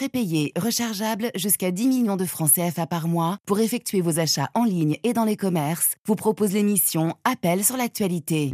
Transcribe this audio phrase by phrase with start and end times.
[0.00, 4.64] prépayé, rechargeable jusqu'à 10 millions de francs CFA par mois pour effectuer vos achats en
[4.64, 8.50] ligne et dans les commerces, vous propose l'émission Appel sur l'actualité.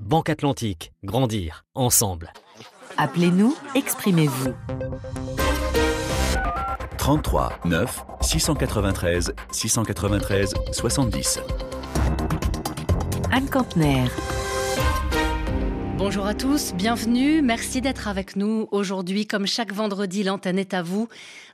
[0.00, 2.32] Banque Atlantique, grandir ensemble.
[2.96, 4.54] Appelez-nous, exprimez-vous.
[6.96, 11.40] 33 9 693 693 70.
[13.30, 14.06] Anne Campner.
[16.02, 17.42] Bonjour à tous, bienvenue.
[17.42, 19.26] Merci d'être avec nous aujourd'hui.
[19.26, 21.08] Comme chaque vendredi, l'antenne est à vous.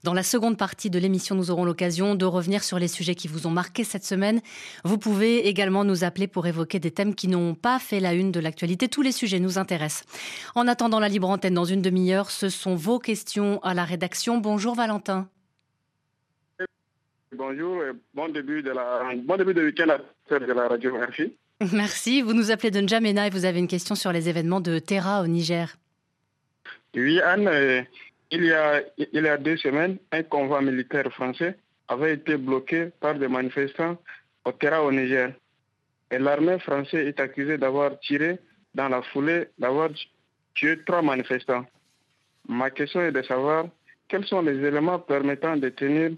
[0.05, 3.27] Dans la seconde partie de l'émission, nous aurons l'occasion de revenir sur les sujets qui
[3.27, 4.41] vous ont marqué cette semaine.
[4.85, 8.31] Vous pouvez également nous appeler pour évoquer des thèmes qui n'ont pas fait la une
[8.31, 8.87] de l'actualité.
[8.87, 10.05] Tous les sujets nous intéressent.
[10.55, 14.39] En attendant la libre antenne dans une demi-heure, ce sont vos questions à la rédaction.
[14.39, 15.29] Bonjour Valentin.
[17.33, 21.33] Bonjour et bon début de, la, bon début de week-end à la radio RFI.
[21.73, 22.21] Merci.
[22.23, 25.23] Vous nous appelez de N'Djamena et vous avez une question sur les événements de Terra
[25.23, 25.77] au Niger.
[26.95, 27.83] Oui, Anne, euh,
[28.31, 31.57] il, y a, il y a deux semaines, un convoi militaire français
[31.89, 33.97] avait été bloqué par des manifestants
[34.45, 35.33] au Terra au Niger.
[36.11, 38.39] Et l'armée française est accusée d'avoir tiré
[38.75, 39.91] dans la foulée, d'avoir
[40.55, 41.65] tué trois manifestants.
[42.49, 43.67] Ma question est de savoir
[44.09, 46.13] quels sont les éléments permettant de tenir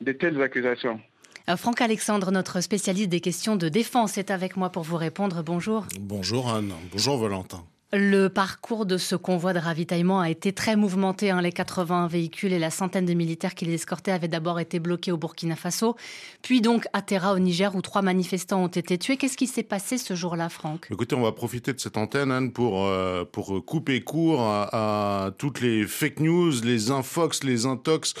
[0.00, 1.00] de telles accusations?
[1.48, 5.42] Euh, Franck Alexandre, notre spécialiste des questions de défense, est avec moi pour vous répondre.
[5.42, 5.86] Bonjour.
[5.98, 6.72] Bonjour Anne.
[6.92, 7.64] Bonjour Valentin.
[7.90, 11.30] Le parcours de ce convoi de ravitaillement a été très mouvementé.
[11.30, 11.40] Hein.
[11.40, 15.10] Les 80 véhicules et la centaine de militaires qui les escortaient avaient d'abord été bloqués
[15.10, 15.96] au Burkina Faso,
[16.42, 19.16] puis donc à Terra au Niger où trois manifestants ont été tués.
[19.16, 20.88] Qu'est-ce qui s'est passé ce jour-là, Franck?
[20.90, 25.62] Écoutez, on va profiter de cette antenne Anne, pour, euh, pour couper court à, toutes
[25.62, 28.12] les fake news, les infox, les intox.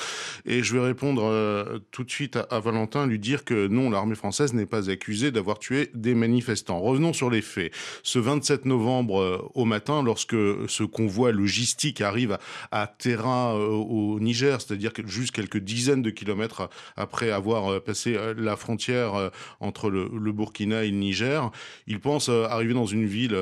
[0.46, 4.14] Et je vais répondre euh, tout de suite à, Valentin, lui dire que non, l'armée
[4.14, 6.80] française n'est pas accusée d'avoir tué des manifestants.
[6.80, 7.70] Revenons sur les faits.
[8.02, 10.36] Ce 27 novembre, euh, au matin lorsque
[10.68, 12.38] ce convoi logistique arrive
[12.70, 17.80] à, Terra euh, au Niger, c'est-à-dire que juste quelques dizaines de kilomètres après avoir euh,
[17.80, 21.50] passé euh, la frontière entre le, Burkina et le Niger.
[21.88, 23.36] Il pense arriver dans une ville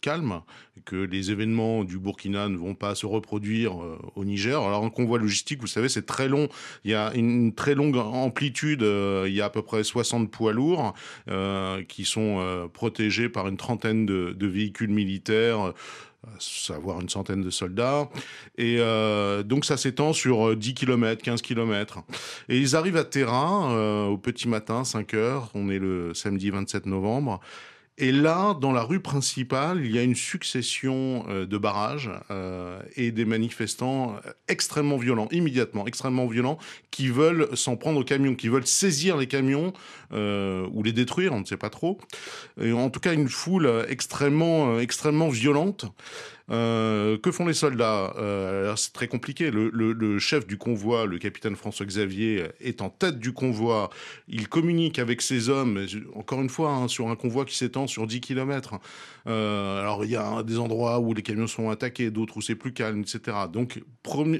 [0.00, 0.40] calme,
[0.84, 3.74] que les événements du Burkina ne vont pas se reproduire
[4.16, 4.60] au Niger.
[4.60, 6.48] Alors un convoi logistique, vous savez, c'est très long.
[6.84, 8.82] Il y a une très longue amplitude.
[8.82, 10.94] Il y a à peu près 60 poids lourds
[11.88, 15.74] qui sont protégés par une trentaine de véhicules militaires
[16.24, 18.08] euh, savoir une centaine de soldats.
[18.56, 22.04] Et euh, donc ça s'étend sur 10 km, 15 km.
[22.48, 25.50] Et ils arrivent à Terrain euh, au petit matin, 5 heures.
[25.54, 27.40] On est le samedi 27 novembre.
[27.98, 32.80] Et là, dans la rue principale, il y a une succession euh, de barrages euh,
[32.96, 34.16] et des manifestants
[34.48, 36.58] extrêmement violents, immédiatement extrêmement violents,
[36.90, 39.72] qui veulent s'en prendre aux camions, qui veulent saisir les camions
[40.12, 41.98] euh, ou les détruire, on ne sait pas trop.
[42.60, 45.86] En tout cas, une foule extrêmement, extrêmement violente.
[46.50, 48.14] Euh, que font les soldats?
[48.18, 49.50] Euh, C'est très compliqué.
[49.50, 53.90] Le, chef du convoi, le capitaine François Xavier, est en tête du convoi.
[54.28, 58.06] Il communique avec ses hommes, encore une fois, hein, sur un convoi qui s'étend sur
[58.06, 58.74] 10 km.
[59.26, 62.54] Euh, alors, il y a des endroits où les camions sont attaqués, d'autres où c'est
[62.54, 63.36] plus calme, etc.
[63.52, 63.82] Donc,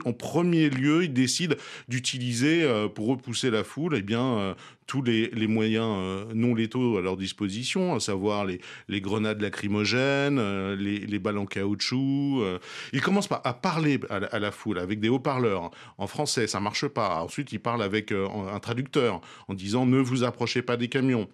[0.04, 1.56] en premier lieu, il décide
[1.88, 4.54] d'utiliser, pour repousser la foule, eh bien,
[4.92, 10.76] tous les, moyens euh, non létaux à leur disposition, à savoir les, grenades lacrymogènes, euh,
[10.76, 12.42] les, balles en caoutchouc.
[12.42, 12.58] Euh.
[12.92, 17.22] Ils commencent à parler à la, foule avec des haut-parleurs en français, ça marche pas.
[17.22, 21.26] Ensuite, ils parlent avec un traducteur en disant ne vous approchez pas des camions.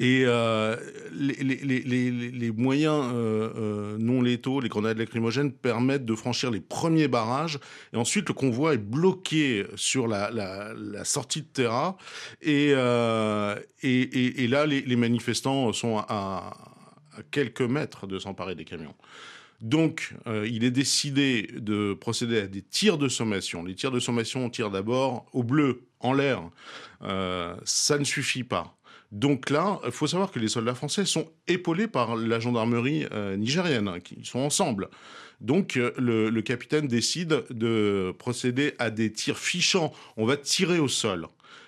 [0.00, 0.76] Et euh,
[1.12, 7.58] les, moyens euh, euh, non létaux, les grenades lacrymogènes, permettent de franchir les premiers barrages.
[7.92, 11.98] Et ensuite, le convoi est bloqué sur la, sortie de Terra.
[12.40, 13.56] Et, là,
[14.66, 16.56] les, manifestants sont à,
[17.30, 18.94] quelques mètres de s'emparer des camions.
[19.60, 23.62] Donc, il est décidé de procéder à des tirs de sommation.
[23.62, 26.40] Les tirs de sommation, on tire d'abord au bleu, en l'air.
[27.02, 28.79] ça ne suffit pas.
[29.12, 33.36] Donc là, il faut savoir que les soldats français sont épaulés par la gendarmerie euh,
[33.36, 34.88] nigérienne, hein, qui sont ensemble.
[35.40, 39.92] Donc euh, le, capitaine décide de procéder à des tirs fichants.
[40.16, 41.26] On va tirer au sol.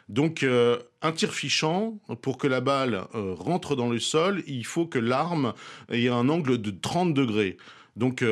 [0.08, 4.86] Donc euh, un tir fichant, pour que la balle rentre dans le sol, il faut
[4.86, 5.52] que l'arme
[5.90, 7.56] ait un angle de 30 degrés.
[7.96, 8.24] Donc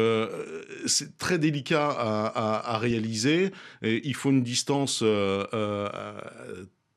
[0.87, 3.51] c'est très délicat à, réaliser.
[3.83, 5.03] il faut une distance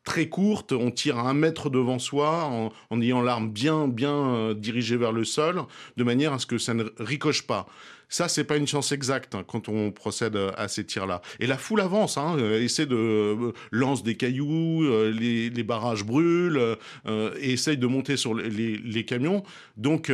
[0.03, 4.53] très courte, on tire à un mètre devant soi en, ayant l'arme bien bien euh,
[4.53, 5.63] dirigée vers le sol,
[5.97, 7.67] de manière à ce que ça ne ricoche pas.
[8.13, 11.23] Ça, c'est pas une science exacte hein, quand on procède à ces tirs-là.
[11.39, 16.77] Et la foule avance, hein, essaie de lance des cailloux, les, barrages brûlent,
[17.07, 19.41] et essaye de monter sur les, camions.
[19.77, 20.11] Donc,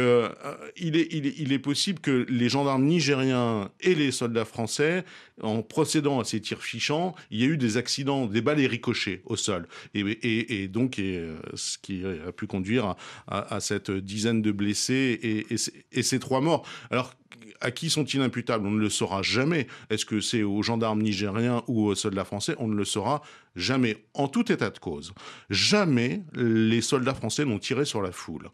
[0.77, 5.03] il est, il, est, possible que les gendarmes nigériens et les soldats français,
[5.41, 9.23] en procédant à ces tirs fichants, il y a eu des accidents, des balles ricochées
[9.25, 9.67] au sol.
[9.93, 12.95] Et, donc, ce qui a pu conduire
[13.27, 15.55] à, cette dizaine de blessés et,
[15.91, 16.65] et ces trois morts.
[16.91, 17.13] Alors,
[17.61, 18.65] à qui sont-ils imputables?
[18.65, 19.67] On ne le saura jamais.
[19.89, 22.55] Est-ce que c'est aux gendarmes nigériens ou aux soldats français?
[22.57, 23.21] On ne le saura
[23.55, 24.05] jamais.
[24.13, 25.13] En tout état de cause,
[25.49, 28.49] jamais les soldats français n'ont tiré sur la foule.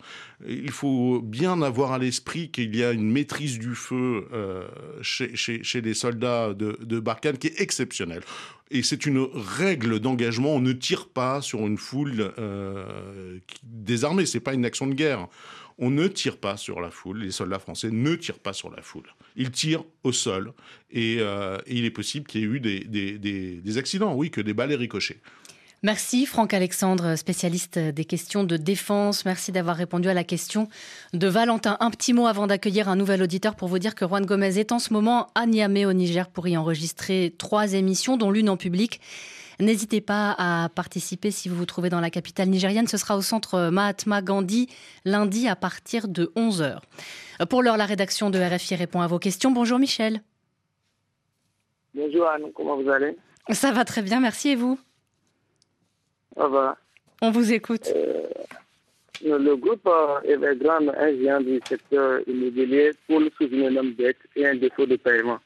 [0.48, 4.68] Il faut bien avoir à l'esprit qu'il y a une maîtrise du feu euh,
[5.01, 8.24] chez, les soldats de, de Barkhane qui est exceptionnelle.
[8.71, 10.56] Et c'est une règle d'engagement.
[10.56, 14.25] On ne tire pas sur une foule euh, désarmée.
[14.25, 15.28] C'est pas une action de guerre
[15.77, 18.81] on ne tire pas sur la foule, les soldats français ne tirent pas sur la
[18.81, 19.13] foule.
[19.36, 20.54] Ils tirent au sol
[20.92, 24.72] et, euh, il est possible qu'il y ait eu des, accidents, oui, que des balles
[24.72, 25.19] aient ricoché.
[25.83, 29.25] Merci Franck Alexandre, spécialiste des questions de défense.
[29.25, 30.68] Merci d'avoir répondu à la question
[31.13, 31.78] de Valentin.
[31.80, 34.71] Un petit mot avant d'accueillir un nouvel auditeur pour vous dire que Juan Gomez est
[34.71, 38.57] en ce moment à Niamey au Niger pour y enregistrer trois émissions, dont l'une en
[38.57, 39.00] public.
[39.60, 42.88] N'hésitez pas à participer si vous vous trouvez dans la capitale nigérienne.
[42.88, 44.68] Ce sera au centre Mahatma Gandhi
[45.06, 46.80] lundi à partir de 11h.
[47.50, 49.52] Pour l'heure, la rédaction de RFI répond à vos questions.
[49.52, 50.22] Bonjour Michel.
[51.94, 53.16] Bonjour Anne, comment vous allez?
[53.52, 54.78] Ça va très bien, merci et vous?
[56.36, 56.78] Ça va.
[57.22, 57.90] On vous écoute.
[57.96, 58.24] Euh,
[59.22, 64.46] le groupe euh, Evergrande, un géant du secteur immobilier, pour sous une énorme dette et
[64.46, 65.40] un défaut de paiement.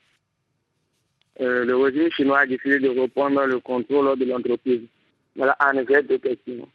[1.41, 4.81] Euh, le régime chinois a décidé de reprendre le contrôle de l'entreprise.
[5.36, 6.68] Voilà en effet deux questions.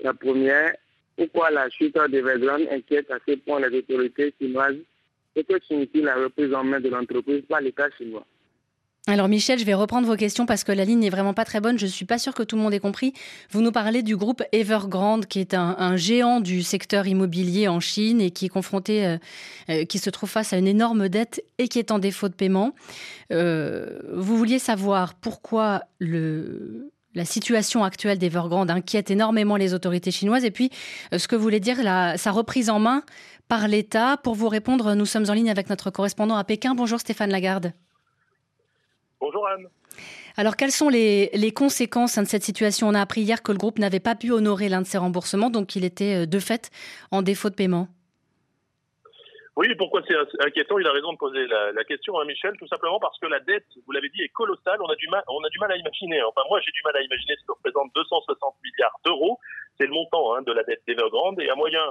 [0.00, 0.74] La première,
[1.16, 4.78] pourquoi la chute d'Evergrande inquiète à ce point les autorités chinoises
[5.36, 8.26] et que signifie la reprise en main de l'entreprise par l'État chinois?
[9.08, 11.60] Alors Michel, je vais reprendre vos questions parce que la ligne n'est vraiment pas très
[11.60, 11.76] bonne.
[11.76, 13.14] Je ne suis pas sûre que tout le monde ait compris.
[13.50, 18.20] Vous nous parlez du groupe Evergrande, qui est un, géant du secteur immobilier en Chine
[18.20, 19.18] et qui est confronté, euh,
[19.70, 22.34] euh, qui se trouve face à une énorme dette et qui est en défaut de
[22.34, 22.76] paiement.
[23.32, 30.52] Euh, vous vouliez savoir pourquoi la situation actuelle d'Evergrande inquiète énormément les autorités chinoises et
[30.52, 30.70] puis
[31.10, 31.78] ce que voulait dire
[32.16, 33.02] sa reprise en main
[33.48, 34.16] par l'État.
[34.16, 36.76] Pour vous répondre, nous sommes en ligne avec notre correspondant à Pékin.
[36.76, 37.72] Bonjour Stéphane Lagarde.
[39.22, 39.68] Bonjour Anne.
[40.36, 42.88] Alors, quelles sont les, conséquences hein, de cette situation?
[42.88, 45.48] On a appris hier que le groupe n'avait pas pu honorer l'un de ses remboursements,
[45.48, 46.72] donc il était euh, de fait
[47.12, 47.86] en défaut de paiement.
[49.54, 50.76] Oui, pourquoi c'est inquiétant?
[50.80, 53.38] Il a raison de poser la, question, à hein, Michel, tout simplement parce que la
[53.38, 54.82] dette, vous l'avez dit, est colossale.
[54.82, 56.20] On a du mal, on a du mal à imaginer.
[56.24, 59.38] Enfin, moi, j'ai du mal à imaginer ce que représente 260 milliards d'euros.
[59.78, 61.40] C'est le montant hein, de la dette d'Evergrande.
[61.40, 61.84] Et à moyen,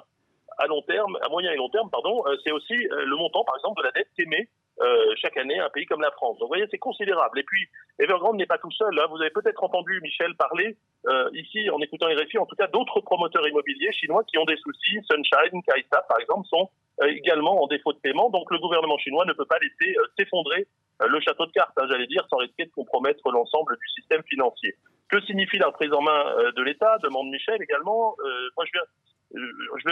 [0.57, 3.45] à long terme, à moyen et long terme, pardon, euh, c'est aussi euh, le montant,
[3.45, 6.39] par exemple, de la dette qu'émet euh, chaque année un pays comme la France.
[6.39, 7.38] Donc vous voyez, c'est considérable.
[7.39, 7.68] Et puis,
[8.00, 8.97] Evergrande n'est pas tout seul.
[8.97, 9.06] Hein.
[9.12, 10.77] Vous avez peut-être entendu Michel parler
[11.07, 14.57] euh, ici, en écoutant RFI, en tout cas d'autres promoteurs immobiliers chinois qui ont des
[14.57, 15.00] soucis.
[15.09, 16.69] Sunshine, Kaisa, par exemple, sont
[17.01, 18.29] euh, également en défaut de paiement.
[18.29, 20.68] Donc le gouvernement chinois ne peut pas laisser s'effondrer
[21.00, 24.75] le château de cartes, hein, j'allais dire, sans risquer de compromettre l'ensemble du système financier.
[25.09, 26.97] Que signifie la prise en main de l'État?
[27.03, 28.15] demande Michel également.
[28.56, 28.83] moi, je viens,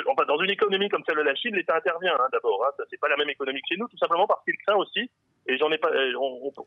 [0.07, 2.65] enfin, dans une économie comme celle de la Chine, l'État intervient hein, d'abord.
[2.65, 5.09] Hein, c'est pas la même économie que chez nous, tout simplement parce qu'il craint aussi,
[5.47, 6.13] et j'en ai pas, euh,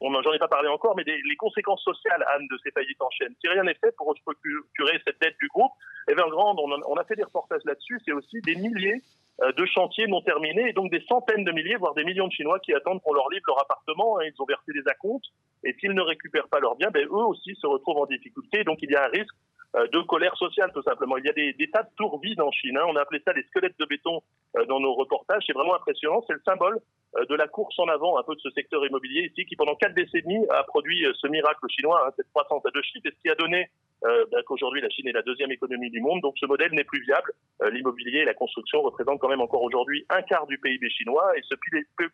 [0.00, 3.10] on, j'en ai pas parlé encore, mais les conséquences sociales, Anne, de ces faillites en
[3.10, 3.34] chaîne.
[3.40, 5.72] Si rien n'est fait pour procurer cette dette du groupe,
[6.08, 9.02] Evergrande, on, on a fait des reportages là-dessus, c'est aussi des milliers
[9.42, 12.32] euh, de chantiers non terminés, et donc des centaines de milliers, voire des millions de
[12.32, 14.18] Chinois qui attendent qu'on leur livre leur appartement.
[14.18, 15.26] Hein, ils ont versé des acomptes,
[15.64, 18.64] et s'ils ne récupèrent pas leurs biens, ben, eux aussi se retrouvent en difficulté.
[18.64, 19.34] Donc il y a un risque
[19.74, 21.16] de colère sociale, tout simplement.
[21.16, 22.76] Il y a des, des tas de tours vides en Chine.
[22.76, 22.84] Hein.
[22.88, 24.20] On a appelé ça les squelettes de béton
[24.56, 25.42] euh, dans nos reportages.
[25.46, 26.22] C'est vraiment impressionnant.
[26.26, 26.78] C'est le symbole
[27.16, 29.74] euh, de la course en avant un peu de ce secteur immobilier ici, qui pendant
[29.74, 33.22] quatre décennies a produit ce miracle chinois, hein, cette croissance à deux chiffres, et ce
[33.22, 33.70] qui a donné
[34.02, 36.20] bah, qu'aujourd'hui la Chine est la deuxième économie du monde.
[36.22, 37.32] Donc ce modèle n'est plus viable.
[37.70, 41.40] L'immobilier et la construction représentent quand même encore aujourd'hui un quart du PIB chinois, et
[41.42, 41.54] ce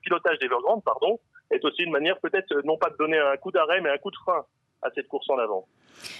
[0.02, 1.18] pilotage d'Evergrande, pardon,
[1.50, 4.10] est aussi une manière peut-être non pas de donner un coup d'arrêt, mais un coup
[4.10, 4.44] de frein
[4.82, 5.66] à cette course en avant.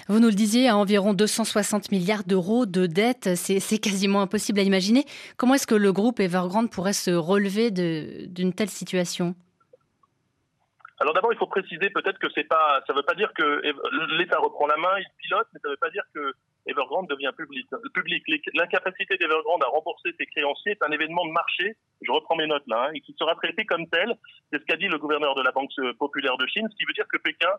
[0.09, 4.63] Vous nous le disiez, à environ 260 milliards d'euros de dettes, c'est quasiment impossible à
[4.63, 5.05] imaginer.
[5.37, 9.35] Comment est-ce que le groupe Evergrande pourrait se relever d'une telle situation?
[11.01, 13.63] Alors d'abord, il faut préciser peut-être que c'est pas, ça ne veut pas dire que
[14.19, 16.33] l'État reprend la main, il pilote, mais ça ne veut pas dire que
[16.69, 17.67] Evergrande devient public.
[18.55, 22.67] L'incapacité d'Evergrande à rembourser ses créanciers est un événement de marché, je reprends mes notes
[22.67, 24.17] là, hein, et qui sera traité comme tel.
[24.53, 26.93] C'est ce qu'a dit le gouverneur de la Banque populaire de Chine, ce qui veut
[26.93, 27.51] dire que Pékin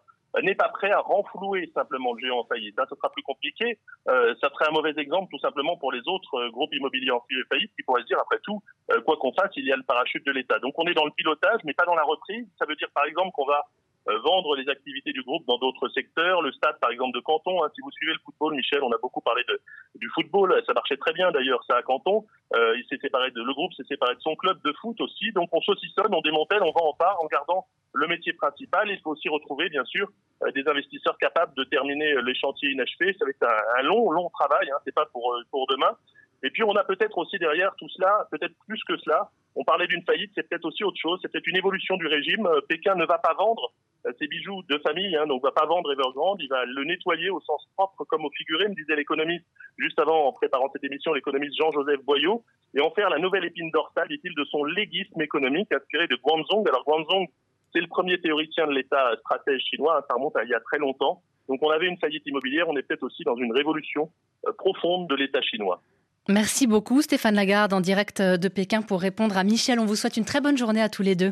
[0.43, 2.75] n'est pas prêt à renflouer simplement le géant en faillite.
[2.89, 3.79] Ce sera plus compliqué.
[4.07, 7.23] Euh, ça serait un mauvais exemple tout simplement pour les autres euh, groupes immobiliers en
[7.49, 8.61] faillite qui pourraient se dire, après tout,
[8.91, 10.59] euh, quoi qu'on fasse, il y a le parachute de l'État.
[10.59, 12.47] Donc on est dans le pilotage, mais pas dans la reprise.
[12.59, 13.88] Ça veut dire par exemple qu'on va euh,
[14.23, 16.41] vendre les activités du groupe dans d'autres secteurs.
[16.41, 18.97] Le stade, par exemple, de Canton, hein, si vous suivez le football, Michel, on a
[19.01, 19.59] beaucoup parlé de,
[19.95, 22.25] du football, ça marchait très bien d'ailleurs, ça à Canton.
[22.55, 25.31] Euh, il s'est séparé de, le groupe s'est séparé de son club de foot aussi.
[25.33, 28.89] Donc on saucissonne, on démantèle, on vend en part en gardant le métier principal.
[28.89, 30.07] Il faut aussi retrouver, bien sûr,
[30.43, 33.15] euh, des investisseurs capables de terminer les chantiers inachevés.
[33.19, 33.47] Ça va être
[33.77, 34.69] un, long, long travail.
[34.69, 35.95] Hein, c'est pas pour pour demain.
[36.43, 39.88] Et puis on a peut-être aussi derrière tout cela, peut-être plus que cela, on parlait
[39.88, 42.48] d'une faillite, c'est peut-être aussi autre chose, c'est peut-être une évolution du régime.
[42.67, 43.74] Pékin ne va pas vendre
[44.05, 47.29] euh, ses bijoux de famille, hein, donc va pas vendre Evergrande, il va le nettoyer
[47.29, 49.46] au sens propre comme au figuré, me disait l'économiste
[49.77, 52.43] juste avant en préparant cette émission, l'économiste Jean-Joseph Boyot,
[52.74, 56.63] et en faire la nouvelle épine dorsale, dit-il, de son légisme économique inspiré de Guangzhou.
[56.67, 57.27] Alors Guangzhou,
[57.74, 60.62] c'est le premier théoricien de l'État stratège chinois, hein, ça remonte à il y a
[60.62, 61.22] très longtemps.
[61.50, 64.10] Donc on avait une faillite immobilière, on est peut-être aussi dans une révolution
[64.48, 65.81] euh, profonde de l'État chinois.
[66.29, 69.79] Merci beaucoup Stéphane Lagarde en direct de Pékin pour répondre à Michel.
[69.79, 71.31] On vous souhaite une très bonne journée à tous les deux.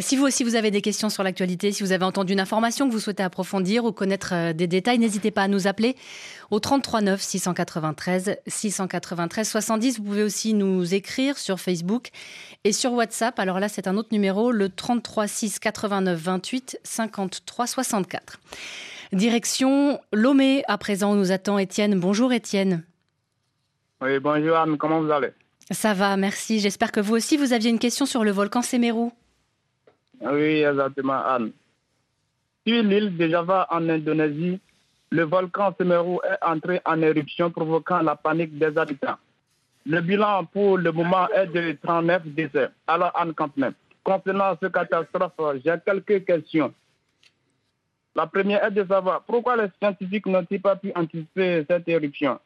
[0.00, 2.88] Si vous aussi vous avez des questions sur l'actualité, si vous avez entendu une information
[2.88, 5.94] que vous souhaitez approfondir ou connaître euh, des détails, n'hésitez pas à nous appeler
[6.50, 9.98] au 33 9 693 693 70.
[9.98, 12.08] Vous pouvez aussi nous écrire sur Facebook
[12.64, 13.38] et sur WhatsApp.
[13.38, 18.40] Alors là, c'est un autre numéro, le 33 6 89 28 53 64.
[19.12, 20.64] Direction Lomé.
[20.66, 22.00] À présent, nous attend Étienne.
[22.00, 22.82] Bonjour Étienne.
[24.00, 25.30] Oui, bonjour Anne, comment vous allez?
[25.70, 26.60] Ça va, merci.
[26.60, 29.08] J'espère que vous aussi, vous aviez une question sur le volcan Semeru.
[30.20, 31.52] Oui, exactement, Anne.
[32.66, 34.60] Sur l'île de Java en Indonésie,
[35.10, 39.16] le volcan Semeru est entré en éruption provoquant la panique des habitants.
[39.86, 42.68] Le bilan pour le moment est de 39 décès.
[42.86, 43.72] Alors, Anne Campnet,
[44.04, 45.32] concernant cette catastrophe,
[45.64, 46.74] j'ai quelques questions.
[48.14, 52.38] La première est de savoir pourquoi les scientifiques n'ont-ils pas pu anticiper cette éruption?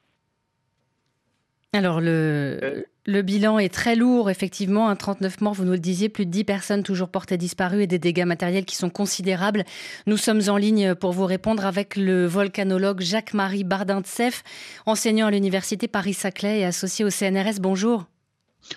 [1.73, 6.09] Alors le, le bilan est très lourd, effectivement, un 39 morts, vous nous le disiez,
[6.09, 9.65] plus de 10 personnes toujours portées disparues et des dégâts matériels qui sont considérables.
[10.07, 14.43] Nous sommes en ligne pour vous répondre avec le volcanologue Jacques-Marie Bardin-Tsef,
[14.87, 17.61] enseignant à l'université Paris-Saclay et associé au CNRS.
[17.61, 18.05] Bonjour.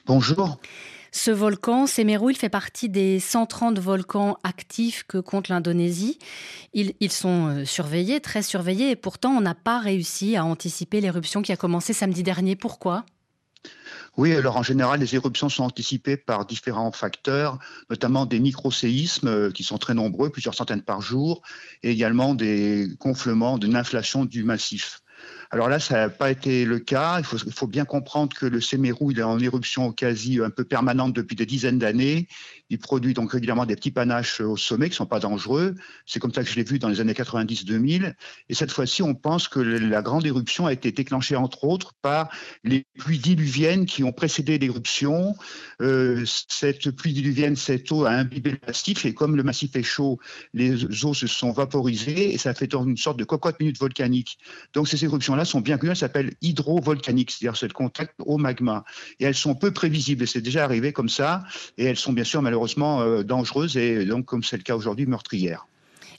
[0.05, 0.59] Bonjour.
[1.15, 6.17] Ce volcan, Semeru, il fait partie des 130 volcans actifs que compte l'Indonésie.
[6.73, 11.43] Ils, sont euh, surveillés, très surveillés, et pourtant on n'a pas réussi à anticiper l'éruption
[11.43, 12.55] qui a commencé samedi dernier.
[12.55, 13.05] Pourquoi?
[14.17, 17.59] Oui, alors en général, les éruptions sont anticipées par différents facteurs,
[17.91, 21.43] notamment des microséismes euh, qui sont très nombreux, plusieurs centaines par jour,
[21.83, 25.02] et également des gonflements, d'une inflation du massif.
[25.53, 27.19] Alors là, ça n'a pas été le cas.
[27.19, 31.35] Il faut, bien comprendre que le il est en éruption quasi un peu permanente depuis
[31.35, 32.27] des dizaines d'années.
[32.71, 35.75] Il produit donc régulièrement des petits panaches au sommet qui sont pas dangereux.
[36.07, 38.15] C'est comme ça que je l'ai vu dans les années 90-2000.
[38.49, 42.29] Et cette fois-ci, on pense que la grande éruption a été déclenchée entre autres par
[42.63, 45.35] les pluies diluviennes qui ont précédé l'éruption.
[45.83, 49.83] Euh, cette pluie diluvienne, cette eau a imbibé le massif et comme le massif est
[49.83, 50.17] chaud,
[50.55, 54.39] les eaux se sont vaporisées et ça fait une sorte de cocotte minute volcanique.
[54.73, 58.83] Donc ces éruptions-là sont bien connues, elles s'appellent hydrovolcaniques, c'est-à-dire c'est le contact au magma.
[59.19, 61.43] Et elles sont peu prévisibles et c'est déjà arrivé comme ça.
[61.77, 65.05] Et elles sont bien sûr malheureusement euh, dangereuse et donc, comme c'est le cas aujourd'hui,
[65.05, 65.65] meurtrière.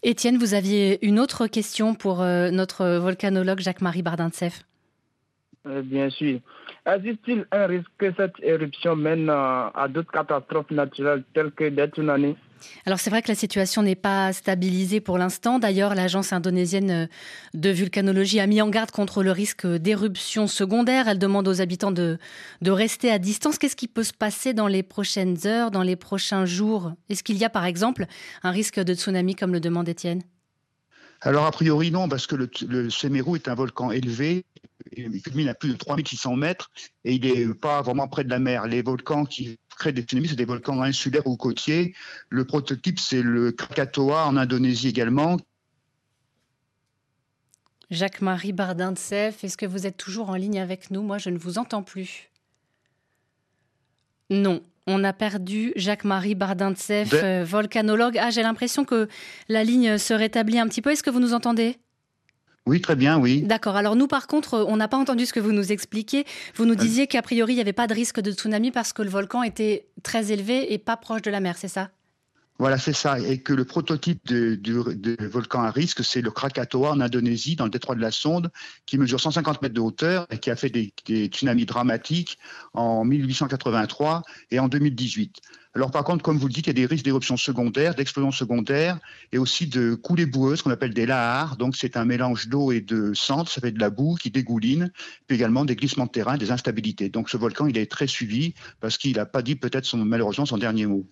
[0.03, 4.63] Étienne, vous aviez une autre question pour euh, notre volcanologue Jacques-Marie Bardintseff
[5.67, 6.41] euh, Bien sûr.
[6.87, 12.37] Existe-t-il un risque que cette éruption mène à d'autres catastrophes naturelles telles que des tsunamis?
[12.87, 15.59] Alors c'est vrai que la situation n'est pas stabilisée pour l'instant.
[15.59, 17.07] D'ailleurs, l'agence indonésienne euh,
[17.55, 21.09] de vulcanologie a mis en garde contre le risque d'éruption secondaire.
[21.09, 22.19] Elle demande aux habitants de,
[22.63, 23.59] de rester à distance.
[23.59, 26.93] Qu'est-ce qui peut se passer dans les prochaines heures, dans les prochains jours?
[27.09, 28.07] Est-ce qu'il y a par exemple
[28.43, 30.23] un risque de tsunami comme le demande Étienne?
[31.25, 34.45] Alors, a priori, non, parce que le, Semeru est un volcan élevé,
[34.95, 36.71] il culmine à plus de 3600 mètres
[37.05, 38.67] et il n'est pas vraiment près de la mer.
[38.67, 41.95] Les volcans qui créent des tsunamis, c'est des volcans insulaires ou côtiers.
[42.29, 45.39] Le prototype, c'est le Krakatoa en Indonésie également.
[47.91, 51.03] Jacques-Marie Bardin-Tsef, est-ce que vous êtes toujours en ligne avec nous?
[51.03, 52.31] Moi, je ne vous entends plus.
[54.29, 58.19] Non, on a perdu Jacques-Marie Bardintseff, euh, volcanologue.
[58.21, 59.09] Ah, j'ai l'impression que
[59.49, 60.91] la ligne se rétablit un petit peu.
[60.91, 61.79] Est-ce que vous nous entendez?
[62.67, 63.43] Oui, très bien, oui.
[63.43, 63.77] D'accord.
[63.77, 66.25] Alors nous, par contre, on n'a pas entendu ce que vous nous expliquiez.
[66.55, 69.03] Vous nous disiez qu'a priori, il n'y avait pas de risque de tsunami parce que
[69.03, 71.91] le volcan était très élevé et pas proche de la mer, c'est ça?
[72.59, 73.19] Voilà, c'est ça.
[73.19, 77.71] Et que le prototype de, volcan à risque, c'est le Krakatoa en Indonésie, dans le
[77.71, 78.53] détroit de la Sonde,
[78.87, 80.93] qui mesure 150 mètres de hauteur et qui a fait des,
[81.27, 82.39] tsunamis dramatiques
[82.73, 85.41] en 1883 et en 2018.
[85.75, 88.31] Alors par contre, comme vous le dites, il y a des risques d'éruption secondaire, d'explosion
[88.31, 89.01] secondaire
[89.33, 91.57] et aussi de coulées boueuses qu'on appelle des lahars.
[91.57, 94.93] Donc c'est un mélange d'eau et de cendres, ça fait de la boue qui dégouline,
[95.27, 97.09] puis également des glissements de terrain, des instabilités.
[97.09, 100.47] Donc ce volcan, il est très suivi parce qu'il n'a pas dit peut-être son, malheureusement
[100.47, 101.05] son dernier mot.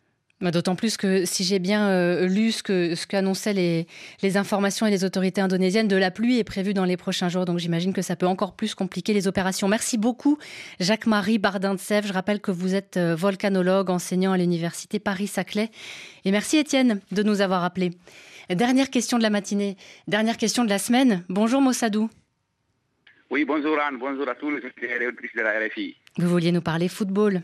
[0.42, 3.86] Bah, d'autant plus que si j'ai bien euh, lu ce que ce qu'annonçaient les,
[4.22, 7.44] les informations et les autorités indonésiennes, de la pluie est prévue dans les prochains jours.
[7.44, 9.68] Donc j'imagine que ça peut encore plus compliquer les opérations.
[9.68, 10.38] Merci beaucoup,
[10.80, 12.08] Jacques-Marie Bardin de Sèvres.
[12.08, 15.70] Je rappelle que vous êtes euh, volcanologue, enseignant à l'université Paris-Saclay.
[16.24, 17.92] Et merci Étienne de nous avoir appelés.
[18.50, 19.76] Dernière question de la matinée,
[20.08, 21.22] dernière question de la semaine.
[21.28, 22.10] Bonjour Mossadou.
[23.30, 25.96] Oui, bonjour Anne, bonjour à tous les de la RFI.
[26.18, 27.42] Vous vouliez nous parler football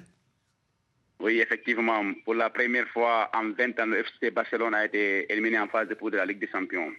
[1.21, 2.05] oui, effectivement.
[2.25, 5.89] Pour la première fois en 20 ans, le FC Barcelone a été éliminé en phase
[5.89, 6.93] de poule de la Ligue des Champions.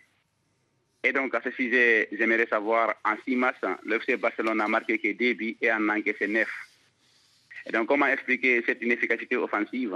[1.04, 5.00] Et donc, à ce sujet, j'aimerais savoir, en six matchs, le FC Barcelone a marqué
[5.00, 6.50] que deux buts et en encaissé neuf.
[7.66, 9.96] Et donc, comment expliquer cette inefficacité offensive?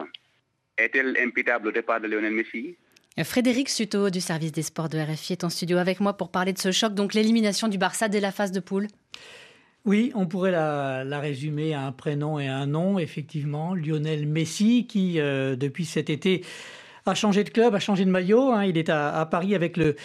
[0.78, 2.78] Est-elle imputable au départ de Lionel Messi?
[3.22, 6.54] Frédéric Suto du service des sports de RFI est en studio avec moi pour parler
[6.54, 8.88] de ce choc, donc l'élimination du Barça dès la phase de poule.
[9.86, 13.76] Oui, on pourrait la, résumer à un prénom et un nom, effectivement.
[13.76, 16.46] Lionel Messi, qui, euh, depuis cet été,
[17.06, 18.52] a changé de club, a changé de maillot.
[18.52, 18.64] Hein.
[18.64, 19.96] Il est à, Paris avec le,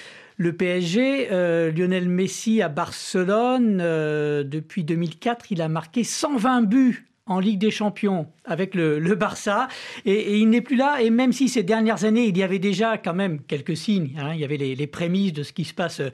[0.53, 1.29] PSG.
[1.31, 7.59] Euh, Lionel Messi à Barcelone, euh, depuis 2004, il a marqué 120 buts en Ligue
[7.59, 9.69] des Champions avec le, Barça.
[10.05, 11.01] Et, il n'est plus là.
[11.03, 14.33] Et même si ces dernières années il y avait déjà quand même quelques signes hein,
[14.35, 16.11] il y avait les, prémices de ce qui se passe euh,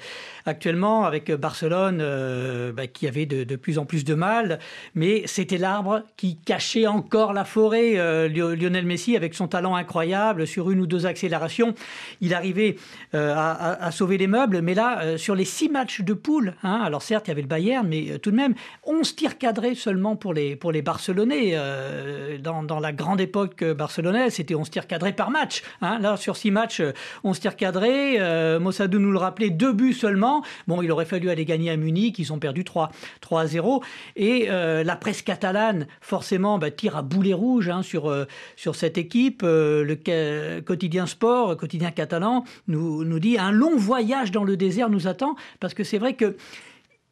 [0.47, 4.59] actuellement avec Barcelone euh, bah, qui avait de, plus en plus de mal.
[4.95, 10.47] Mais c'était l'arbre qui cachait encore la forêt euh, Lionel Messi avec son talent incroyable.
[10.47, 11.75] Sur une ou deux accélérations
[12.21, 12.77] il arrivait
[13.13, 14.61] à, sauver les meubles.
[14.63, 17.49] Mais là sur les six matchs de poule hein, alors certes il y avait le
[17.49, 18.55] Bayern mais tout de même
[18.85, 21.04] 11 tirs cadrés seulement pour les, pour les barcelonais.
[21.09, 25.63] Euh, dans, la grande époque barcelonaise, c'était 11 tirs cadrés par match.
[25.81, 25.99] Hein.
[26.01, 26.83] Là, sur 6 matchs,
[27.25, 28.17] 11 tirs cadrés.
[28.21, 30.43] Euh, Mossadou nous le rappelait, deux buts seulement.
[30.67, 32.19] Bon, il aurait fallu aller gagner à Munich.
[32.19, 33.83] Ils ont perdu 3, 3 à 0.
[34.17, 38.15] Et euh, la presse catalane, forcément, bah, tire à boulet rouge hein, sur,
[38.57, 39.43] sur cette équipe.
[39.43, 45.07] le quotidien sport, quotidien catalan, nous, nous dit un long voyage dans le désert nous
[45.07, 45.37] attend.
[45.61, 46.37] Parce que c'est vrai que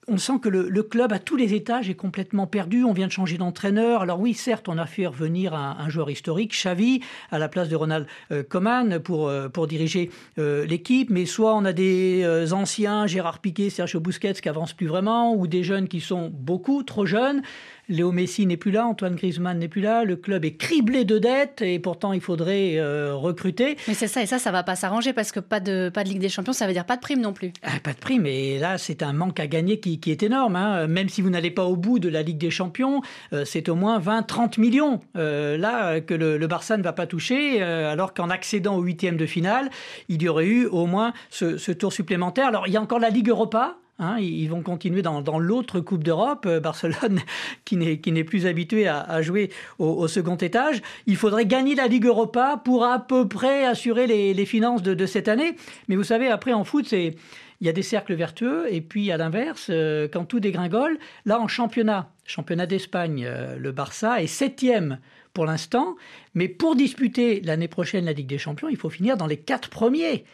[0.08, 2.84] on sent que le, club à tous les étages est complètement perdu.
[2.84, 4.02] On vient de changer d'entraîneur.
[4.02, 7.76] Alors oui, certes, on a fait revenir un, joueur historique, Xavi, à la place de
[7.76, 11.08] Ronald euh, Koeman pour, euh, pour diriger euh, l'équipe.
[11.10, 15.46] Mais soit on a des anciens, Gérard Piquet, Sergio Busquets, qui avancent plus vraiment, ou
[15.46, 17.42] des jeunes qui sont beaucoup trop jeunes.
[17.88, 21.18] Léo Messi n'est plus là, Antoine Griezmann n'est plus là, le club est criblé de
[21.18, 23.76] dettes et pourtant il faudrait euh, recruter.
[23.88, 26.08] Mais c'est ça, et ça, ça va pas s'arranger parce que pas de, pas de
[26.08, 27.52] Ligue des Champions, ça veut dire pas de prime non plus.
[27.62, 30.56] Ah, pas de prime, et là c'est un manque à gagner qui, est énorme.
[30.56, 30.86] Hein.
[30.86, 33.74] Même si vous n'allez pas au bout de la Ligue des Champions, euh, c'est au
[33.74, 38.76] moins 20-30 millions euh, là que le, Barça ne va pas toucher, alors qu'en accédant
[38.76, 39.70] au huitième de finale,
[40.08, 42.46] il y aurait eu au moins ce, ce tour supplémentaire.
[42.46, 46.02] Alors il y a encore la Ligue Europa Hein, ils vont continuer dans, l'autre Coupe
[46.02, 47.20] d'Europe, euh, Barcelone
[47.64, 50.82] qui n'est plus habitué à, jouer au, second étage.
[51.06, 55.28] Il faudrait gagner la Ligue Europa pour à peu près assurer les, finances de, cette
[55.28, 55.54] année.
[55.86, 57.14] Mais vous savez, après en foot, c'est
[57.60, 61.38] il y a des cercles vertueux et puis à l'inverse, euh, quand tout dégringole, là
[61.38, 64.98] en championnat, championnat d'Espagne, euh, le Barça est septième
[65.32, 65.94] pour l'instant,
[66.34, 69.70] mais pour disputer l'année prochaine la Ligue des Champions, il faut finir dans les quatre
[69.70, 70.24] premiers.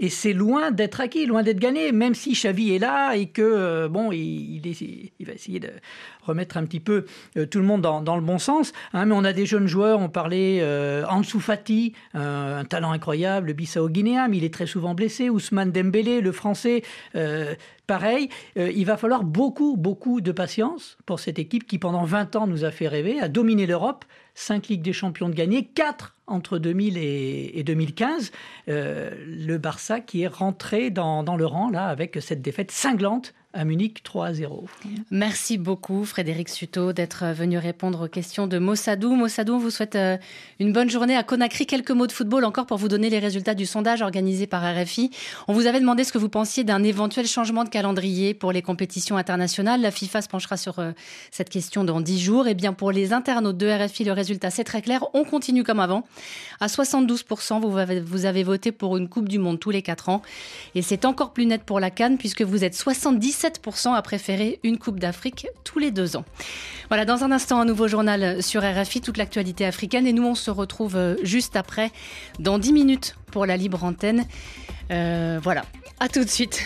[0.00, 3.42] Et c'est loin d'être acquis, loin d'être gagné, même si Xavi est là et que,
[3.42, 4.60] euh, bon, il,
[5.26, 5.70] va essayer de
[6.22, 7.04] remettre un petit peu
[7.36, 8.72] euh, tout le monde dans, le bon sens.
[8.92, 13.48] Hein, mais on a des jeunes joueurs, on parlait euh, Ansu Fati, un talent incroyable,
[13.48, 15.30] le Bissau-Guinéen, mais il est très souvent blessé.
[15.30, 16.82] Ousmane Dembélé, le français,
[17.88, 18.28] pareil.
[18.56, 22.64] il va falloir beaucoup, beaucoup de patience pour cette équipe qui, pendant 20 ans, nous
[22.64, 24.04] a fait rêver, a dominé l'Europe.
[24.38, 28.30] 5 Ligues des Champions de gagner, 4 entre 2000 et, 2015.
[28.68, 33.34] Euh, le Barça qui est rentré dans, dans, le rang là avec cette défaite cinglante
[33.54, 34.66] à Munich 3 0.
[35.10, 39.14] Merci beaucoup Frédéric Suto d'être venu répondre aux questions de Mossadou.
[39.14, 40.18] Mossadou, on vous souhaite euh,
[40.60, 41.64] une bonne journée à Conakry.
[41.64, 45.10] Quelques mots de football encore pour vous donner les résultats du sondage organisé par RFI.
[45.48, 48.60] On vous avait demandé ce que vous pensiez d'un éventuel changement de calendrier pour les
[48.60, 49.80] compétitions internationales.
[49.80, 50.92] La FIFA se penchera sur euh,
[51.30, 52.48] cette question dans 10 jours.
[52.48, 55.06] Et eh bien pour les internautes de RFI, le résultat c'est très clair.
[55.14, 56.04] On continue comme avant.
[56.60, 60.10] À 72%, vous avez, vous avez voté pour une Coupe du Monde tous les 4
[60.10, 60.20] ans.
[60.74, 64.60] Et c'est encore plus net pour la Cannes puisque vous êtes 77 17% a préféré
[64.62, 66.24] une Coupe d'Afrique tous les deux ans.
[66.88, 70.06] Voilà, dans un instant, un nouveau journal sur RFI, toute l'actualité africaine.
[70.06, 71.90] Et nous, on se retrouve euh, juste après,
[72.38, 74.24] dans 10 minutes, pour la libre antenne.
[74.90, 75.62] Euh, voilà,
[76.00, 76.62] à tout de suite.